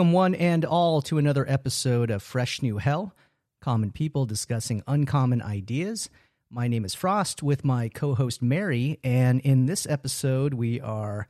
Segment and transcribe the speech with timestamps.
[0.00, 3.14] Welcome, one and all, to another episode of Fresh New Hell
[3.60, 6.08] Common People Discussing Uncommon Ideas.
[6.48, 11.28] My name is Frost with my co host Mary, and in this episode, we are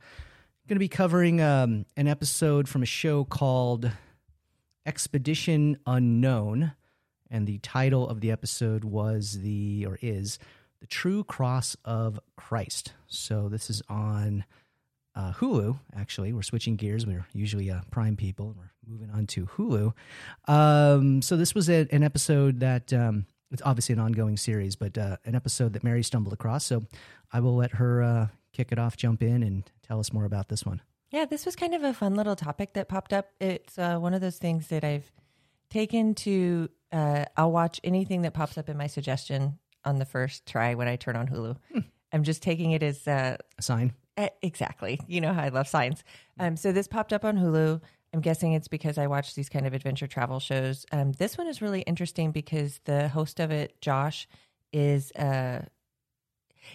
[0.69, 3.91] going to be covering um, an episode from a show called
[4.85, 6.71] Expedition Unknown.
[7.29, 10.39] And the title of the episode was the, or is,
[10.79, 12.93] The True Cross of Christ.
[13.07, 14.45] So this is on
[15.15, 15.77] uh, Hulu.
[15.95, 17.05] Actually, we're switching gears.
[17.05, 18.47] We're usually uh, Prime people.
[18.47, 19.93] and We're moving on to Hulu.
[20.47, 24.97] Um, so this was a, an episode that um, it's obviously an ongoing series, but
[24.97, 26.65] uh, an episode that Mary stumbled across.
[26.65, 26.83] So
[27.31, 30.49] I will let her uh, kick it off, jump in, and tell us more about
[30.49, 30.81] this one.
[31.11, 33.27] Yeah, this was kind of a fun little topic that popped up.
[33.41, 35.11] It's uh, one of those things that I've
[35.69, 36.69] taken to.
[36.91, 40.87] Uh, I'll watch anything that pops up in my suggestion on the first try when
[40.87, 41.57] I turn on Hulu.
[41.73, 41.79] Hmm.
[42.13, 43.93] I'm just taking it as uh, A sign.
[44.17, 44.99] Eh, Exactly.
[45.07, 46.03] You know how I love science.
[46.39, 47.81] Um, so this popped up on Hulu.
[48.13, 50.85] I'm guessing it's because I watch these kind of adventure travel shows.
[50.91, 54.27] Um, this one is really interesting because the host of it, Josh,
[54.73, 55.61] is uh,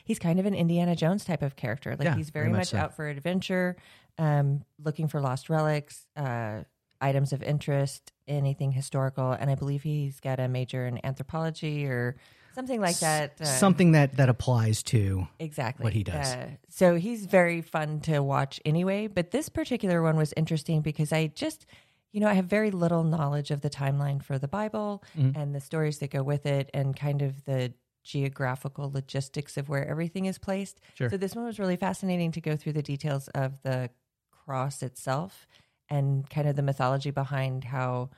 [0.05, 1.95] he's kind of an Indiana Jones type of character.
[1.99, 2.79] Like Yeah, he's very, very much much, so.
[2.79, 3.77] out for adventure,
[4.19, 6.63] um, looking for lost relics, uh,
[7.03, 12.17] items of interest, anything historical, and I believe he's got a major in anthropology or
[12.57, 13.41] something like that.
[13.41, 15.29] uh, Something that, that applies to.
[15.39, 16.27] exactly what he does.
[16.35, 19.07] Uh, so he's very fun to watch anyway.
[19.07, 21.67] But this particular one was interesting because I just,
[22.13, 25.39] you know, I have very little knowledge of the timeline for the Bible Mm-hmm.
[25.39, 29.87] and the stories that go with it, and kind of the geographical logistics of where
[29.87, 30.81] everything is placed.
[30.95, 31.11] Sure.
[31.11, 33.91] So this one was really fascinating to go through the details of the
[34.31, 35.47] cross itself
[35.89, 38.11] and kind of the mythology behind how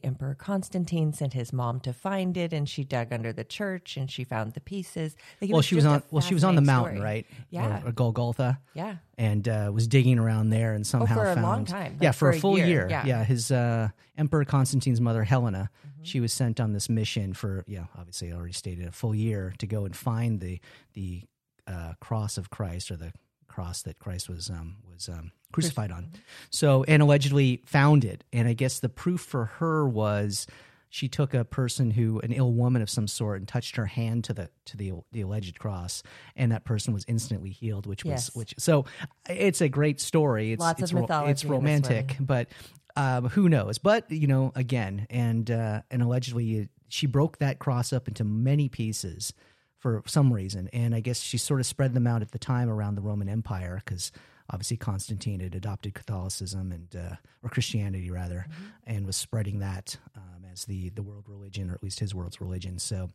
[0.00, 3.96] the emperor constantine sent his mom to find it and she dug under the church
[3.96, 6.02] and she found the pieces Like, Well, she was on.
[6.10, 7.04] Well, she was on the mountain, story.
[7.04, 7.26] right?
[7.50, 7.82] Yeah.
[7.84, 8.60] Or, or Golgotha.
[8.74, 11.98] yeah and uh, was digging around there and somehow Oh, for a found long time,
[12.00, 13.02] yeah for, for a a full year, year, yeah.
[13.02, 13.22] Mm-hmm.
[13.24, 15.70] his uh, emperor constantine's mother helena
[16.02, 19.52] she was sent on this mission for yeah obviously i already stated a full year
[19.58, 20.60] to go and find the
[20.94, 21.22] the
[21.66, 23.12] uh, cross of christ or the
[23.58, 26.08] cross that christ was um, was um, crucified on.
[26.50, 28.22] So and allegedly found it.
[28.32, 30.46] And i guess the proof for her was
[30.90, 34.24] she took a person who an ill woman of some sort and touched her hand
[34.24, 36.02] to the to the the alleged cross
[36.36, 38.34] and that person was instantly healed which was Yes.
[38.34, 38.84] which so
[39.28, 40.52] it's a great story.
[40.52, 42.48] It's Lots of it's, ro- mythology it's in this romantic but
[42.96, 43.78] um, who knows?
[43.78, 48.68] But you know again and uh, and allegedly she broke that cross up into many
[48.68, 49.32] pieces
[49.78, 50.68] for some reason.
[50.72, 53.28] And i guess she sort of spread them out at the time around the roman
[53.28, 54.12] empire because
[54.50, 58.46] obviously constantine had adopted catholicism and uh, or christianity rather
[58.86, 62.40] and was spreading that um, as the the world religion or at least his world's
[62.40, 62.78] religion.
[62.78, 63.10] So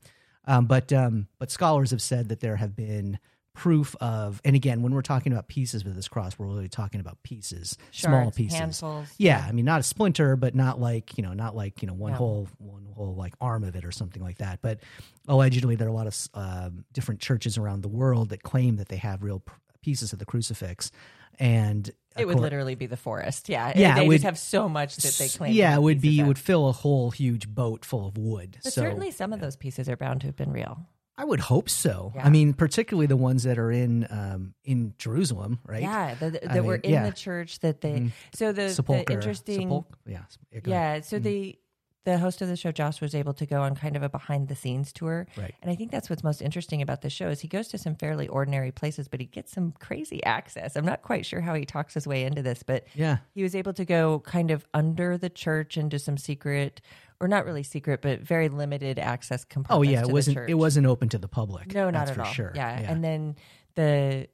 [0.45, 3.19] um, but um, but scholars have said that there have been
[3.53, 6.99] proof of and again when we're talking about pieces with this cross we're really talking
[6.99, 8.57] about pieces small pieces.
[8.57, 9.07] handfuls.
[9.19, 11.93] yeah i mean not a splinter but not like you know not like you know
[11.93, 14.59] one whole one whole like arm of it or something like that.
[14.61, 14.79] But
[15.27, 18.89] allegedly there are a lot of um, different churches around the world that claim that
[18.89, 20.91] they have real pr- pieces of the crucifix.
[21.39, 23.49] And it would accor- literally be the forest.
[23.49, 23.73] Yeah.
[23.75, 26.23] Yeah, they would- just have so much that they claim yeah it would be it
[26.23, 28.57] would fill a whole huge boat full of wood.
[28.63, 30.85] But so certainly some of those pieces are bound to have been real
[31.17, 32.11] I would hope so.
[32.15, 32.25] Yeah.
[32.25, 35.81] I mean, particularly the ones that are in um, in Jerusalem, right?
[35.83, 36.97] yeah the, the- that were in yeah.
[37.01, 37.05] Mm-hmm.
[37.09, 39.03] the church that they so the, Sepulchre.
[39.05, 39.69] the interesting
[40.05, 40.95] yeah, yeah, go ahead.
[40.97, 41.57] Yeah, so the
[42.05, 44.49] the host of the show, Josh, was able to go on kind of a behind
[44.49, 45.55] the scenes tour, Right.
[45.61, 47.95] And I think that's what's most interesting about the show is he goes to some
[47.95, 50.75] fairly ordinary places, but he gets some crazy access.
[50.75, 53.19] I'm not quite sure how he talks his way into this, but Yeah.
[53.33, 56.81] he was able to go kind of under the church into some secret,
[57.19, 61.09] or not really secret, but very limited access Oh yeah, it wasn't it wasn't open
[61.09, 61.73] to the public.
[61.73, 62.31] No, not at for all.
[62.31, 62.51] sure.
[62.55, 62.69] Yeah.
[62.91, 63.35] and then
[63.75, 64.27] the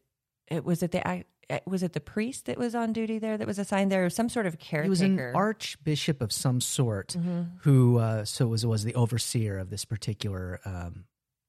[0.47, 1.23] it was it the
[1.65, 4.45] was it the priest that was on duty there that was assigned there, some sort
[4.45, 4.83] of caretaker?
[4.83, 7.41] he was an archbishop of some sort Mm-hmm.
[7.61, 11.05] who uh, so was was the overseer of this particular um,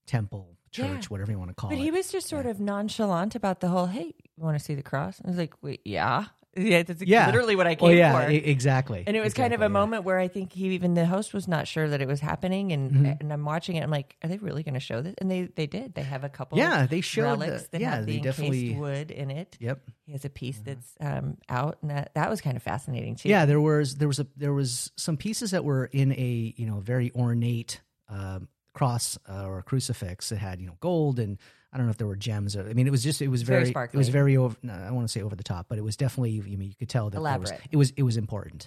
[0.07, 1.07] temple, church, Yeah.
[1.09, 1.79] whatever you want to call But it.
[1.81, 4.75] But he was just sort of nonchalant about the whole, hey, you want to see
[4.75, 5.21] the cross?
[5.25, 6.27] I was like, wait, yeah.
[6.57, 8.31] Yeah, that's yeah, literally what I Well, came yeah, for.
[8.31, 9.05] e- exactly.
[9.07, 9.69] and it was kind of a yeah.
[9.69, 12.73] moment where I think he even the host was not sure that it was happening,
[12.73, 13.07] and Mm-hmm.
[13.21, 13.83] and I'm watching it.
[13.85, 15.15] I'm like, are they really going to show this?
[15.19, 15.95] And they they did.
[15.95, 16.59] They have a couple.
[16.59, 19.57] Yeah, they showed relics the- that yeah, have they the definitely- wood in it.
[19.61, 19.81] Yep.
[20.07, 23.29] He has a piece that's um, out, and that that was kind of fascinating too.
[23.29, 26.67] Yeah, there was there was a there was some pieces that were in a you
[26.67, 31.39] know very ornate um, cross uh, or crucifix that had you know gold and
[31.73, 32.57] I don't know if there were gems.
[32.57, 34.57] Or, I mean, it was just it was very very, it was very over.
[34.63, 36.41] No, I want to say over the top, but it was definitely.
[36.45, 38.67] I mean, you could tell that there was, it was it was important.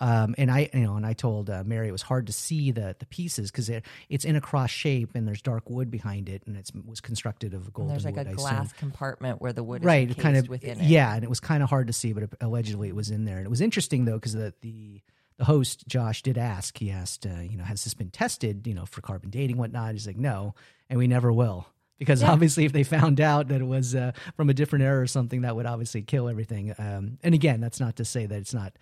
[0.00, 2.70] Um, and I you know and I told uh, Mary it was hard to see
[2.70, 6.28] the the pieces because it, it's in a cross shape and there's dark wood behind
[6.28, 8.26] it and it's was constructed of golden There's like wood.
[8.26, 10.86] a glass compartment where the wood is right kind of within it.
[10.86, 13.38] yeah and it was kind of hard to see but allegedly it was in there
[13.38, 15.00] and it was interesting though because the, the
[15.38, 18.74] the host josh did ask he asked uh, you know has this been tested you
[18.74, 20.54] know for carbon dating whatnot he's like no
[20.90, 21.66] and we never will
[22.02, 22.32] because Yeah.
[22.32, 25.42] obviously if they found out that it was uh, from a different era or something
[25.42, 28.72] that would obviously kill everything um, and again that's not to say that it's not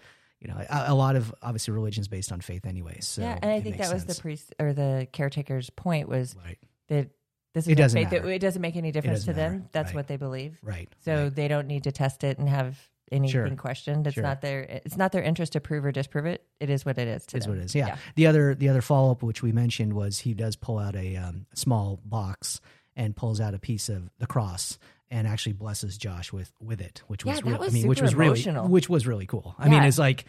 [0.41, 3.51] you know a, a lot of obviously religions based on faith anyway so yeah, and
[3.51, 6.59] I think that was the priest or the caretaker's point was right
[6.89, 7.11] that
[7.53, 8.13] this is It doesn't faith.
[8.13, 8.33] It, matter.
[8.33, 9.69] it doesn't make any difference to doesn't them.
[9.73, 9.95] That's Right.
[9.97, 10.59] what they believe.
[10.63, 11.35] right So right.
[11.35, 12.79] they don't need to test it and have
[13.11, 13.57] anything Sure.
[13.57, 14.07] questioned.
[14.07, 14.23] It's Sure.
[14.23, 16.47] not their it's not their interest to prove or disprove it.
[16.61, 17.27] It is what it is.
[17.27, 17.55] To is them.
[17.55, 17.75] what it is.
[17.75, 17.89] Yeah.
[17.89, 17.97] Yeah.
[18.15, 21.17] The other the other follow up which we mentioned was he does pull out a
[21.17, 22.61] um, small box
[22.97, 24.79] and pulls out a piece of the cross
[25.11, 27.89] and actually blesses Josh with with it, which was Yeah, that really, was I mean,
[27.89, 29.55] which was really which was really cool.
[29.59, 30.25] I mean, it's like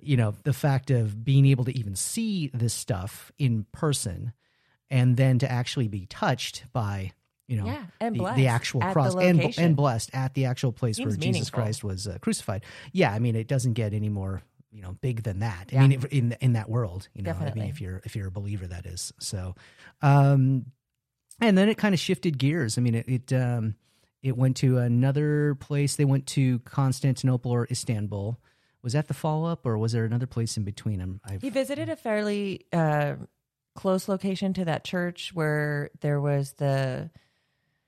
[0.00, 4.32] you know the fact of being able to even see this stuff in person
[4.90, 7.12] and then to actually be touched by
[7.48, 10.44] you know Yeah, and the, the actual at the cross and and blessed at the
[10.44, 11.50] actual place where Seems Jesus.
[11.50, 12.64] Christ was uh, crucified.
[12.92, 15.70] Yeah, I mean, it doesn't get any more you know big than that.
[15.72, 15.82] Yeah.
[15.82, 18.32] I mean, in in that world, you know, I mean, if you're if you're a
[18.32, 19.54] believer, that is so.
[20.02, 20.66] Um,
[21.40, 22.78] and then it kind of shifted gears.
[22.78, 23.74] I mean, it it um,
[24.22, 25.96] it went to another place.
[25.96, 28.40] They went to Constantinople or Istanbul.
[28.82, 31.00] Was that the follow up, or was there another place in between?
[31.00, 33.16] I'm, I've, He visited a fairly uh,
[33.74, 37.10] close location to that church where there was the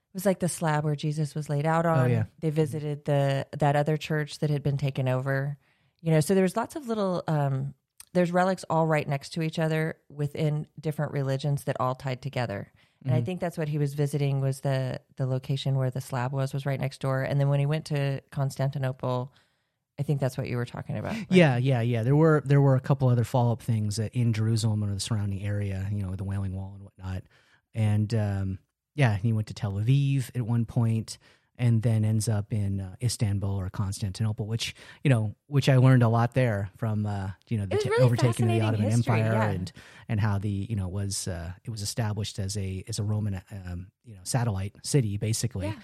[0.09, 1.99] it was like the slab where Jesus was laid out on.
[1.99, 2.25] Oh, yeah.
[2.41, 5.57] They visited the that other church that had been taken over.
[6.01, 7.75] You know, so there was lots of little um,
[8.15, 12.73] there's relics all right next to each other within different religions that all tied together.
[13.05, 13.17] And Mm-hmm.
[13.17, 16.53] I think that's what he was visiting was the the location where the slab was
[16.53, 17.23] was right next door.
[17.23, 19.33] And then when he went to Constantinople,
[19.99, 21.13] I think that's what you were talking about.
[21.13, 21.27] right?
[21.31, 22.03] Yeah, yeah, yeah.
[22.03, 25.45] There were there were a couple other follow up things in Jerusalem or the surrounding
[25.45, 27.23] area, you know, the Wailing Wall and whatnot.
[27.75, 28.59] And um,
[28.95, 31.19] yeah, he went to Tel Aviv at one point,
[31.59, 36.03] and then ends up in uh, Istanbul or Constantinople, which you know, which I learned
[36.03, 39.21] a lot there from uh, you know the t- really overtaking of the Ottoman history,
[39.21, 39.51] Empire yeah.
[39.51, 39.73] and
[40.09, 43.43] and how the you know was uh, it was established as a as a Roman
[43.51, 45.75] um, you know satellite city basically, Yeah.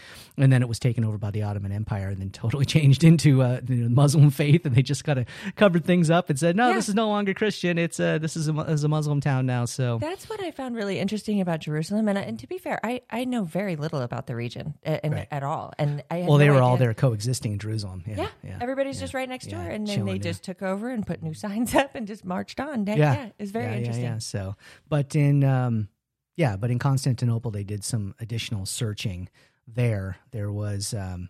[0.42, 3.42] and then it was taken over by the Ottoman Empire and then totally changed into
[3.42, 5.26] uh, the Muslim faith, and they just kind of
[5.56, 6.74] covered things up and said, no, Yeah.
[6.76, 7.76] this is no longer Christian.
[7.78, 9.66] It's uh, this is a, is a Muslim town now.
[9.66, 13.02] So That's what I found really interesting about Jerusalem, and, and to be fair, I,
[13.10, 15.28] I know very little about the region and Right.
[15.30, 15.72] at all.
[15.78, 18.02] And I well, they no were all there coexisting in Jerusalem.
[18.06, 18.58] Yeah, Yeah, yeah.
[18.62, 21.34] everybody's just right next door, and then chilling, they just took over and put new
[21.44, 22.86] signs up and just marched on.
[22.86, 24.04] Yeah, yeah, it's very interesting.
[24.04, 24.18] Yeah, yeah.
[24.18, 24.56] So,
[24.88, 25.88] but in um,
[26.36, 29.28] yeah, but in Constantinople, they did some additional searching.
[29.66, 31.28] There, there was um,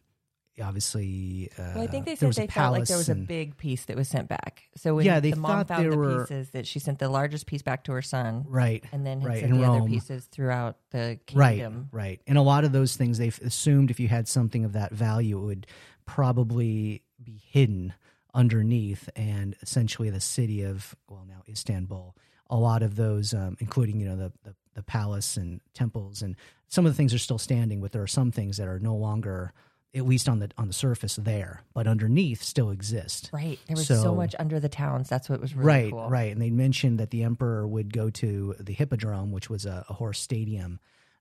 [0.63, 1.51] obviously.
[1.59, 3.85] Uh, Well, I think they there said they felt like there was a big piece
[3.87, 4.65] that was sent back.
[4.77, 6.99] So when Yeah, they the mom thought found there the were- pieces, that she sent
[6.99, 9.83] the largest piece back to her son, right, and then had right, sent the Rome.
[9.83, 11.89] other pieces throughout the kingdom.
[11.93, 14.93] right, and a lot of those things they've assumed if you had something of that
[14.93, 15.67] value, it would
[16.07, 17.93] probably be hidden
[18.35, 22.17] underneath, and essentially the city of well now Istanbul.
[22.51, 26.37] A lot of those, um, including you know the, the the palace and temples, and
[26.69, 28.95] some of the things are still standing, but there are some things that are no
[28.97, 29.53] longer,
[29.95, 33.31] at least on the on the surface, there, but underneath still exist.
[33.33, 33.59] Right.
[33.67, 35.09] There was so, So- much under the towns.
[35.09, 36.11] That's what was really right, cool.
[36.11, 36.33] right.
[36.33, 39.95] And they mentioned that the emperor would go to the Hippodrome, which was a, a
[39.95, 40.81] horse stadium,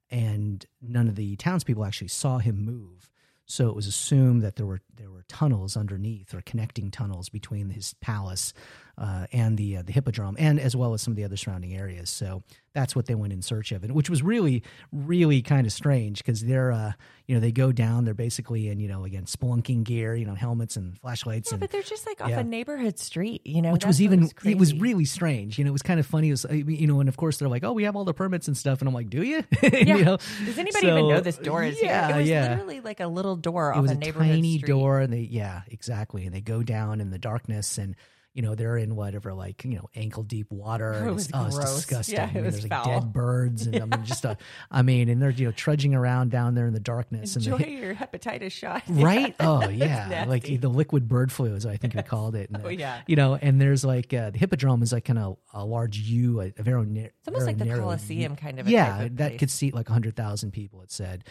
[0.09, 3.09] and none of the townspeople actually saw him move.
[3.45, 7.69] So it was assumed that there were there were tunnels underneath or connecting tunnels between
[7.69, 8.53] his palace
[8.97, 11.73] uh, and the uh, the Hippodrome, and as well as some of the other surrounding
[11.75, 12.09] areas.
[12.09, 15.73] So that's what they went in search of, and which was really really kind of
[15.73, 16.91] strange because they're uh,
[17.27, 20.35] you know they go down, they're basically in you know again spelunking gear, you know
[20.35, 22.39] helmets and flashlights Yeah, and but they're just like off Yeah.
[22.41, 25.57] a neighborhood street, you know, which was even it was really strange.
[25.57, 26.27] You know, it was kind of funny.
[26.29, 28.47] It was you know, and of course they're like, oh, we have all the permits
[28.47, 29.43] and stuff, and I'm like, do you?
[29.63, 29.97] Yeah.
[29.97, 30.17] you know?
[30.45, 32.15] Does anybody even know this door is yeah, here?
[32.15, 32.49] It was yeah.
[32.51, 34.67] literally like a little door It off was a a neighborhood tiny street.
[34.69, 37.95] door, and they yeah, exactly, and they go down in the darkness and.
[38.33, 40.93] You know they're in whatever, like you know, ankle deep water.
[41.07, 42.15] It was it's, oh, it's disgusting.
[42.15, 44.37] Yeah, it I mean, there's like dead birds, and I mean, just a,
[44.71, 47.35] I mean, and they're you know trudging around down there in the darkness.
[47.35, 48.83] Enjoy and the, your hepatitis shot.
[48.89, 49.35] right?
[49.39, 52.49] Yeah, oh yeah, like the liquid bird flu, as I think we called it.
[52.49, 53.01] And Oh, the- yeah.
[53.05, 56.41] you know, and there's like uh, the hippodrome is like kind of a large U,
[56.41, 57.11] a, a very near.
[57.19, 59.39] It's almost like the Coliseum kind of a yeah, of that place.
[59.39, 60.81] could seat like hundred thousand people.
[60.81, 61.23] It said,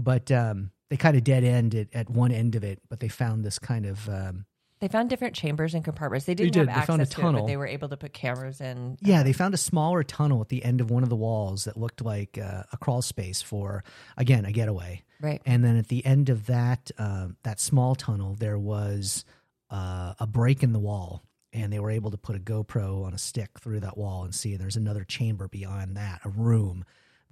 [0.00, 3.08] but um, they kind of dead end it at one end of it, but they
[3.08, 4.44] found this kind of um,
[4.84, 6.26] They found different chambers and compartments.
[6.26, 6.68] They didn't did.
[6.68, 8.98] have They access to it, but they were able to put cameras in.
[9.00, 11.78] Yeah, they found a smaller tunnel at the end of one of the walls that
[11.78, 13.82] looked like uh, a crawl space for,
[14.18, 15.02] again, a getaway.
[15.22, 15.40] Right.
[15.46, 19.24] And then at the end of that uh, that small tunnel, there was
[19.70, 21.22] uh, a break in the wall,
[21.54, 24.34] and they were able to put a GoPro on a stick through that wall and
[24.34, 24.52] see.
[24.52, 26.84] And there's another chamber beyond that, a room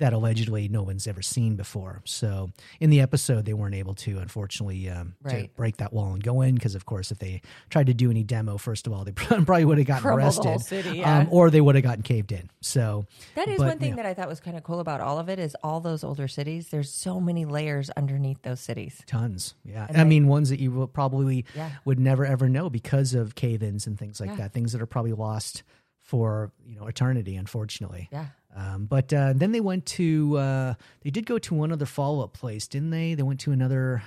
[0.03, 2.03] that allegedly no one's ever seen before.
[2.05, 6.21] So in the episode, they weren't able to, unfortunately, um, to break that wall and
[6.21, 7.41] go in because, of course, if they
[7.71, 10.99] tried to do any demo, first of all, they probably would have gotten arrested, city,
[10.99, 11.19] yeah.
[11.21, 12.51] um, or they would have gotten caved in.
[12.61, 13.07] So
[13.37, 15.29] That is but, one thing that I thought was kind of cool about all of
[15.29, 16.71] it is all those older cities.
[16.71, 19.01] There's so many layers underneath those cities.
[19.07, 19.87] Tons, yeah.
[19.89, 21.71] And I they- mean, ones that you will probably Yeah.
[21.85, 24.37] would never ever know because of cave-ins and things like Yeah.
[24.39, 24.53] that.
[24.53, 25.63] Things that are probably lost
[26.01, 28.09] for you know eternity, unfortunately.
[28.11, 28.27] Yeah.
[28.55, 32.35] Um, but uh, then they went to uh, they did go to one other follow-up
[32.35, 33.15] place, didn't they?
[33.15, 34.03] They went to another.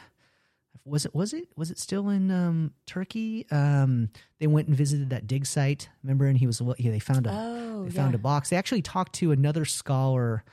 [0.84, 3.48] Was it was it was it still in um, Turkey?
[3.50, 4.10] Um,
[4.40, 5.90] they went and visited that dig site.
[6.04, 6.92] Remember, and he was yeah.
[6.92, 8.18] They found a Oh, they found yeah.
[8.18, 8.50] a box.
[8.52, 10.44] They actually talked to another scholar,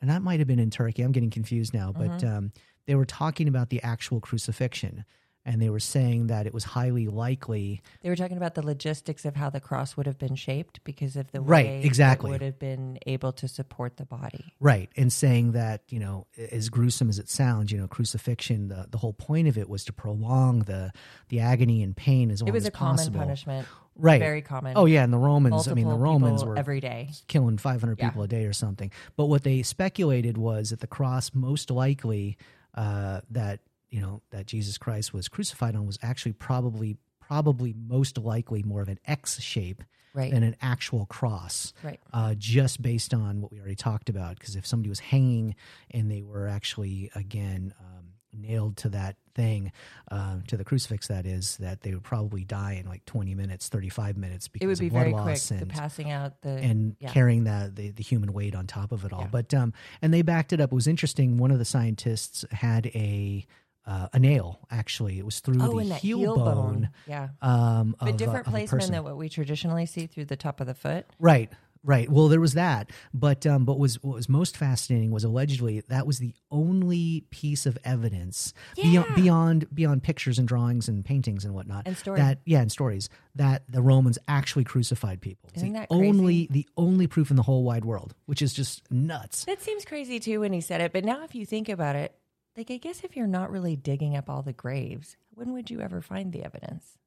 [0.00, 1.02] and that might have been in Turkey.
[1.02, 2.36] I'm getting confused now, but Mm-hmm.
[2.36, 2.52] um,
[2.86, 5.04] they were talking about the actual crucifixion,
[5.44, 7.80] and they were saying that it was highly likely.
[8.02, 11.16] They were talking about the logistics of how the cross would have been shaped because
[11.16, 12.28] of the Right, way exactly.
[12.30, 14.52] it would have been able to support the body.
[14.60, 18.68] Right, and saying that you know, as gruesome as it sounds, you know, crucifixion.
[18.68, 20.92] The the whole point of it was to prolong the
[21.28, 22.54] the agony and pain as long as possible.
[22.54, 22.70] It was as a
[23.10, 23.68] common punishment.
[23.96, 24.74] Right, Very common.
[24.76, 25.68] Oh yeah, and the Romans.
[25.68, 27.10] I mean, the Romans were every day.
[27.28, 28.08] killing 500 Yeah.
[28.08, 28.90] people a day or something.
[29.16, 32.38] But what they speculated was that the cross most likely
[32.74, 38.18] uh, that you know that Jesus Christ was crucified on was actually probably probably most
[38.18, 39.82] likely more of an X shape
[40.12, 40.32] Right.
[40.32, 41.72] than an actual cross.
[41.84, 42.00] Right.
[42.12, 45.54] Uh, just based on what we already talked about, because if somebody was hanging
[45.92, 49.70] and they were actually again um, nailed to that thing,
[50.10, 53.68] uh, to the crucifix, that is, that they would probably die in like twenty minutes,
[53.68, 55.24] thirty-five minutes because It would be of blood very quick.
[55.26, 57.12] loss The and passing out, the and yeah.
[57.12, 59.20] carrying the, the the human weight on top of it all.
[59.20, 59.28] Yeah.
[59.30, 60.72] But um, and they backed it up.
[60.72, 61.36] It was interesting.
[61.38, 63.46] One of the scientists had a
[63.86, 64.60] uh, a nail.
[64.70, 66.44] Actually, it was through oh, the heel, heel bone.
[66.54, 66.90] bone.
[67.06, 67.28] Yeah.
[67.42, 70.66] Um, But of, different uh, placement than what we traditionally see through the top of
[70.66, 71.06] the foot.
[71.18, 71.50] Right.
[71.82, 72.10] Right.
[72.10, 76.06] Well, there was that, but um, but was what was most fascinating was allegedly that
[76.06, 79.14] was the only piece of evidence beyond Yeah.
[79.14, 82.20] beyond beyond pictures and drawings and paintings and whatnot And stories.
[82.22, 85.48] that yeah and stories that the Romans actually crucified people.
[85.54, 86.06] Isn't the that crazy?
[86.06, 89.46] only the only proof in the whole wide world, which is just nuts.
[89.46, 90.92] That seems crazy too when he said it.
[90.92, 92.14] But now, if you think about it,
[92.56, 95.80] like I guess if you're not really digging up all the graves, when would you
[95.80, 96.98] ever find the evidence?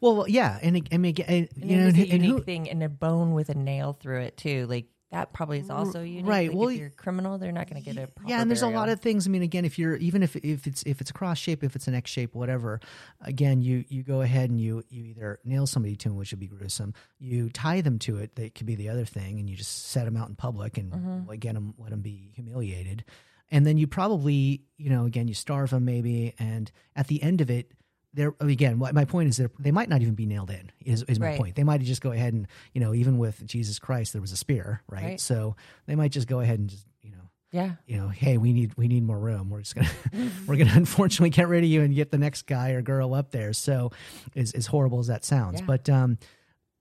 [0.00, 2.68] Well, yeah, and it- I mean, and, And you know, a and unique who, thing,
[2.68, 4.66] and a bone with a nail through it too.
[4.66, 6.26] Like that probably is also unique.
[6.26, 8.48] right, Like, well, if you're a criminal, they're not going to get a yeah, and
[8.50, 9.26] there's a lot of things.
[9.26, 11.74] I mean, again, if you're even if if it's if it's a cross shape, if
[11.74, 12.78] it's an X shape, whatever,
[13.20, 16.38] again, you you go ahead and you you either nail somebody to them, which would
[16.40, 16.94] be gruesome.
[17.18, 18.36] You tie them to it.
[18.36, 20.92] That could be the other thing, and you just set them out in public and
[20.92, 21.30] Mm-hmm.
[21.30, 23.04] again, 'em- let them be humiliated.
[23.50, 27.40] And then you probably, you know, again, you starve them maybe, and at the end
[27.40, 27.72] of it,
[28.14, 28.78] they're again.
[28.78, 30.70] My point is, they they might not even be nailed in.
[30.84, 31.38] Is is my Right.
[31.38, 31.54] point?
[31.56, 34.36] They might just go ahead and you know, even with Jesus Christ, there was a
[34.36, 35.02] spear, right?
[35.04, 35.20] Right.
[35.20, 35.54] So
[35.86, 38.74] they might just go ahead and just you know Yeah, you know, hey, we need
[38.76, 39.48] we need more room.
[39.50, 39.88] We're just gonna
[40.48, 43.30] we're gonna unfortunately get rid of you and get the next guy or girl up
[43.30, 43.52] there.
[43.52, 43.92] So,
[44.34, 45.66] as as horrible as that sounds, Yeah.
[45.66, 46.18] but um,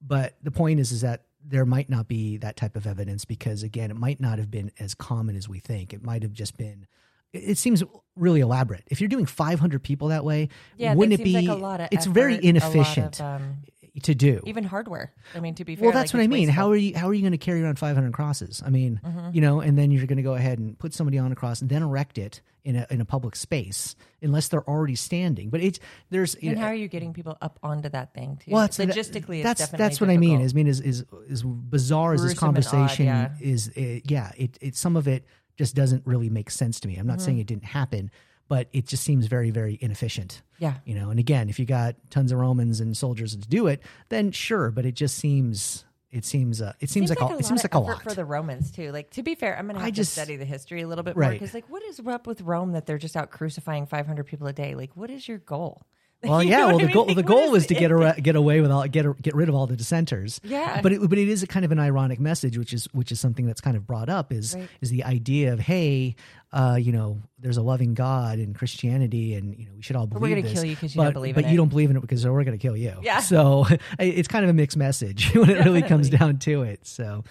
[0.01, 3.63] but the point is is that there might not be that type of evidence because
[3.63, 5.93] again, it might not have been as common as we think.
[5.93, 6.87] It might have just been.
[7.31, 7.83] It seems
[8.15, 8.83] really elaborate.
[8.87, 10.95] If you're doing 500 people that way, yeah.
[10.95, 11.47] wouldn't that it seems be?
[11.47, 13.57] like a lot of it's very effort, lot inefficient of, um,
[13.99, 14.41] to do.
[14.45, 15.11] even hardware.
[15.35, 16.49] I mean, to be fair, Well, that's like, what I mean.
[16.49, 16.95] How are you?
[16.95, 18.61] How are you going to carry around 500 crosses?
[18.65, 19.29] I mean, Mm-hmm.
[19.33, 21.61] you know, and then you're going to go ahead and put somebody on a cross
[21.61, 25.49] and then erect it in a in a public space, unless they're already standing.
[25.49, 25.79] But it's
[26.09, 28.51] there's you And know, how are you getting people up onto that thing too?
[28.51, 30.39] well, that's logistically, it's that's definitely that's what I mean.
[30.39, 30.45] difficult.
[30.45, 33.29] Is mean is is as bizarre as this and odd, conversation yeah.
[33.39, 33.69] is.
[33.77, 35.25] uh yeah, it it some of it
[35.57, 36.95] just doesn't really make sense to me.
[36.97, 37.25] I'm not Mm-hmm.
[37.25, 38.11] saying it didn't happen,
[38.49, 40.41] but it just seems very very inefficient.
[40.57, 40.73] Yeah.
[40.83, 43.81] You know, and again, if you got tons of Romans and soldiers to do it,
[44.09, 44.69] then sure.
[44.71, 47.79] But it just seems it seems uh, it seems, like, a, it seems like a
[47.79, 48.01] lot.
[48.03, 48.91] for the Romans too.
[48.91, 51.03] Like to be fair, I'm gonna I have just- to study the history a little
[51.03, 54.25] bit more because, like, what is up with Rome that they're just out crucifying 500
[54.25, 54.73] people a day?
[54.75, 55.81] Like, what is your goal?
[56.21, 56.65] Well, You yeah.
[56.65, 56.93] Well, what I the mean?
[56.95, 59.35] goal Like, the goal is was to get ar- get away with all get get
[59.35, 60.41] rid of all the dissenters.
[60.43, 60.81] Yeah.
[60.81, 63.21] But it, but it is a kind of an ironic message, which is which is
[63.21, 64.67] something that's kind of brought up is Right.
[64.81, 66.17] is the idea of hey,
[66.51, 70.07] uh, you know, there's a loving God in Christianity, and you know, we should all
[70.07, 71.67] believe we're gonna this, kill you 'cause you but, don't believe but in you don't
[71.69, 72.95] believe in it because we're going to kill you.
[73.03, 73.19] Yeah.
[73.19, 73.65] So
[73.99, 76.87] it's kind of a mixed message when it really comes down to it.
[76.87, 77.23] So,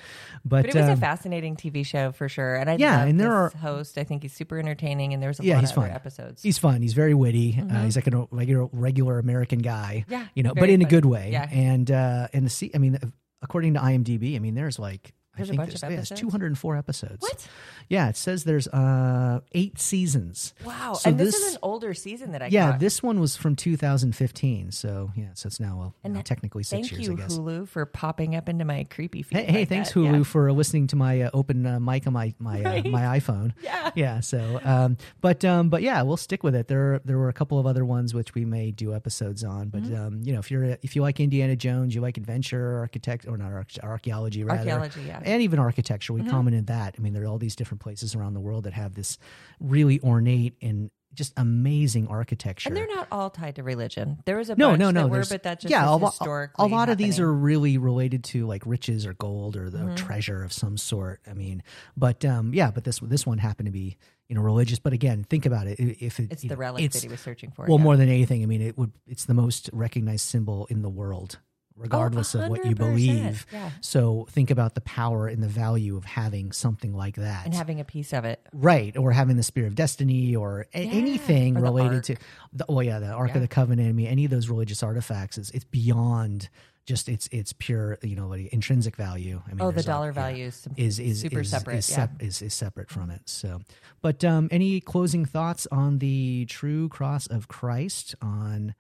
[0.45, 3.09] but, But it was um, a fascinating TV show for sure, and I Yeah, love
[3.09, 3.99] and there are- host.
[3.99, 5.91] I think he's super entertaining, and there's a Yeah, lot he's of fun.
[5.91, 6.43] episodes.
[6.43, 6.81] He's fun.
[6.81, 7.61] He's very witty.
[7.61, 10.05] Uh, he's like a regular, regular American guy.
[10.05, 10.13] Mm-hmm.
[10.13, 11.31] Yeah, you know, but in a good way.
[11.33, 11.49] Yeah.
[11.51, 12.99] And uh, and the I mean,
[13.43, 16.11] according to IMDb, I mean, there's like There's I a think bunch of yeah, it's
[16.11, 17.17] 204 episodes.
[17.21, 17.49] What?
[17.89, 20.53] Yeah, it says there's uh eight seasons.
[20.65, 20.93] Wow!
[20.95, 22.81] So and this, this- is an older season that I Yeah, caught.
[22.81, 24.73] this one was from 2015.
[24.73, 27.39] So yeah, so it's now well, And now technically six Thank years, you, I guess.
[27.39, 29.39] Hulu, for popping up into my creepy feed.
[29.39, 29.99] Hey, hey, thanks that.
[30.01, 30.23] Hulu Yeah.
[30.25, 32.87] for listening to my uh, open uh, mic on my my uh, Right.
[32.87, 33.53] my iPhone.
[33.63, 33.91] Yeah.
[33.95, 34.21] yeah.
[34.21, 36.69] So, um, but um, but yeah, we'll stick with it.
[36.69, 39.69] There there were a couple of other ones which we may do episodes on.
[39.69, 39.95] But Mm-hmm.
[40.07, 43.37] um, you know, if you're if you like Indiana Jones, you like adventure, architect or
[43.39, 45.21] not arch- archaeology, rather, Archaeology, yeah.
[45.29, 46.95] And even architecture, we commented that.
[46.99, 49.19] I mean, there are all these different places around the world that have this
[49.61, 52.69] really ornate and just amazing architecture.
[52.69, 54.19] And they're not all tied to religion.
[54.27, 55.03] There was a no, bunch no, no.
[55.05, 58.25] that were, but that just yeah, a, historically a lot of these are really related
[58.25, 59.89] to like riches or gold or Mm-hmm.
[59.91, 61.21] the treasure of some sort.
[61.29, 61.63] I mean,
[61.97, 63.97] but um, yeah, but this this one happened to be
[64.29, 64.79] you know religious.
[64.79, 65.81] But again, think about it.
[65.81, 67.65] If it, It's the know, relic it's- that he was searching for.
[67.67, 67.85] well, yeah.
[67.85, 71.39] more than anything, I mean, it would it's the most recognized symbol in the world,
[71.79, 73.47] regardless of what you believe.
[73.53, 73.71] yeah.
[73.81, 77.45] So think about the power and the value of having something like that.
[77.47, 78.41] and having a piece of it.
[78.53, 82.17] Right, or having the Spear of Destiny, or a- Yeah, anything or related to
[82.53, 83.37] the oh yeah, the Ark Yeah.
[83.37, 83.89] of the Covenant.
[83.89, 86.49] I mean, any of those religious artifacts is it's beyond
[86.87, 89.43] just it's it's pure you know like intrinsic value.
[89.47, 91.77] I mean, Oh, the a- dollar yeah, value is, is is super is, separate.
[91.77, 91.97] is, yeah.
[91.97, 93.21] sep- is is separate from it.
[93.29, 93.61] So,
[94.01, 98.75] but um, any closing thoughts on the True Cross of Christ on?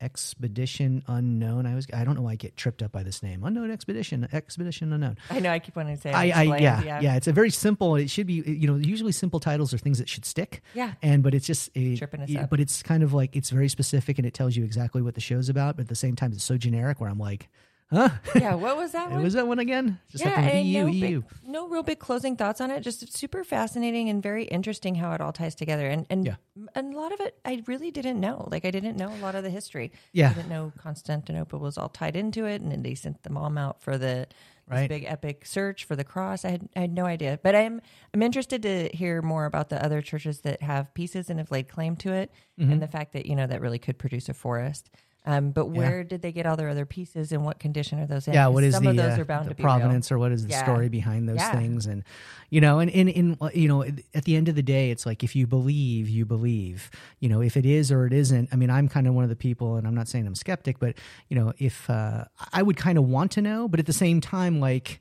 [0.00, 1.66] Expedition Unknown.
[1.66, 3.44] I was I don't know why I get tripped up by this name.
[3.44, 4.28] Unknown Expedition.
[4.32, 5.16] Expedition Unknown.
[5.30, 5.50] I know.
[5.50, 6.12] I keep wanting to say.
[6.12, 7.96] I, I unexplained, yeah, yeah It's a very simple.
[7.96, 10.62] It should be you know usually simple titles are things that should stick.
[10.74, 10.92] Yeah.
[11.02, 12.50] And but it's just a, Tripping us yeah, up.
[12.50, 15.20] but it's kind of like it's very specific and it tells you exactly what the
[15.20, 15.76] show's about.
[15.76, 17.48] But at the same time, it's so generic where I'm like,
[17.90, 18.08] huh?
[18.34, 18.54] Yeah.
[18.54, 19.22] What was that one?
[19.22, 19.98] was that one again?
[20.10, 21.20] Just yeah, like EU, no, EU.
[21.22, 22.80] Big, no real big closing thoughts on it.
[22.80, 25.88] Just super fascinating and very interesting how it all ties together.
[25.88, 26.36] And and Yeah.
[26.74, 28.48] and a lot of it I really didn't know.
[28.50, 29.92] Like I didn't know a lot of the history.
[30.12, 30.30] Yeah.
[30.30, 33.56] I didn't know Constantinople was all tied into it, and then they sent the mom
[33.58, 34.26] out for the
[34.70, 34.86] Right.
[34.86, 36.44] big epic search for the cross.
[36.44, 37.80] I had I had no idea, but I'm
[38.12, 41.68] I'm interested to hear more about the other churches that have pieces and have laid
[41.68, 42.30] claim to it,
[42.60, 42.72] Mm-hmm.
[42.72, 44.90] and the fact that you know that really could produce a forest.
[45.28, 48.26] Um, but where did they get all their other pieces, and what condition are those
[48.26, 48.32] in?
[48.32, 49.72] Yeah, what is some the, of those uh, are bound to be real.
[49.74, 50.62] provenance or what is the Yeah.
[50.64, 51.52] story behind those Yeah.
[51.52, 51.84] things?
[51.84, 52.02] And
[52.48, 55.22] you know, and in, in you know, at the end of the day, it's like
[55.22, 56.90] if you believe, you believe.
[57.20, 58.48] You know, if it is or it isn't.
[58.52, 60.78] I mean, I'm kind of one of the people, and I'm not saying I'm skeptic,
[60.78, 60.94] but
[61.28, 62.24] you know, if uh,
[62.54, 65.00] I would kind of want to know, but at the same time, like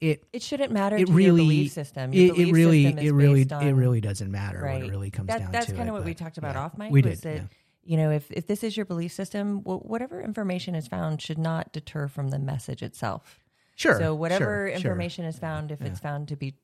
[0.00, 2.12] it It shouldn't matter it to really your belief system.
[2.12, 4.80] Your it, it really system it really on, it really doesn't matter right.
[4.80, 5.76] when it really comes That- down that's to it.
[5.76, 6.90] kind of what we talked about yeah, off mic.
[6.90, 7.18] We did.
[7.18, 7.42] that yeah.
[7.90, 11.38] You know if if this is your belief system, wh- whatever information is found should
[11.38, 13.40] not deter from the message itself.
[13.74, 13.98] Sure.
[13.98, 14.76] So whatever sure, sure.
[14.76, 16.54] information is found, if it's found to be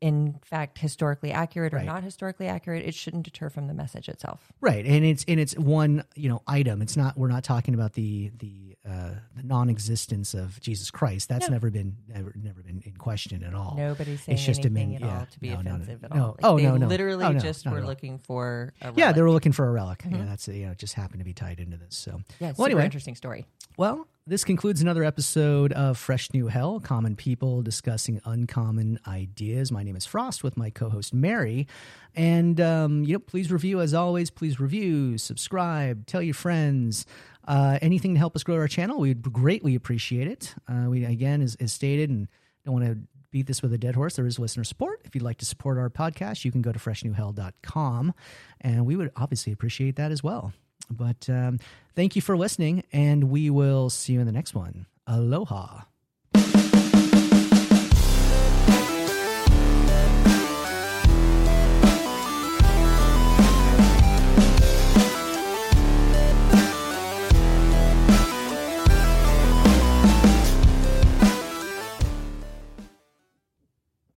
[0.00, 1.86] in fact historically accurate or Right.
[1.86, 4.52] not historically accurate, it shouldn't deter from the message itself.
[4.60, 6.82] Right, and it's and it's one you know item.
[6.82, 7.16] It's not.
[7.16, 11.28] We're not talking about the the uh, the non-existence of Jesus Christ.
[11.28, 11.54] That's No.
[11.54, 13.74] never been never never been in question at all.
[13.76, 16.04] Nobody's saying It's just anything min- at yeah, all to be no, no, no, offensive
[16.04, 16.28] at all.
[16.28, 16.86] Like, Oh, they no, no.
[16.86, 20.02] literally Oh, just were looking for a Yeah, they were looking for a relic.
[20.08, 21.96] Yeah, that's you know just happened to be tied into this.
[21.96, 23.46] So yeah, well, anyway, interesting story.
[23.76, 29.70] Well, this concludes another episode of Fresh New Hell, common people discussing uncommon ideas.
[29.70, 31.68] My name is Frost with my co-host Mary,
[32.16, 34.30] and um, you know, please review as always.
[34.30, 37.06] Please review, subscribe, tell your friends.
[37.46, 40.56] Uh, anything to help us grow our channel, we'd greatly appreciate it.
[40.66, 42.26] Uh, we again, as, as stated, and
[42.64, 42.98] don't want to
[43.30, 44.16] beat this with a dead horse.
[44.16, 45.02] There is listener support.
[45.04, 48.12] If you'd like to support our podcast, you can go to freshnewhell.com,
[48.60, 50.52] and we would obviously appreciate that as well.
[50.90, 51.58] But um,
[51.94, 54.86] thank you for listening, and we will see you in the next one.
[55.06, 55.82] Aloha.